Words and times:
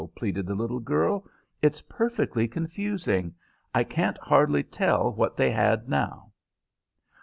pleaded 0.15 0.47
the 0.47 0.55
little 0.55 0.79
girl. 0.79 1.23
"It's 1.61 1.83
perfectly 1.83 2.47
confusing. 2.47 3.35
I 3.71 3.83
can't 3.83 4.17
hardly 4.17 4.63
tell 4.63 5.11
what 5.13 5.37
they 5.37 5.51
had 5.51 5.87
now." 5.87 6.31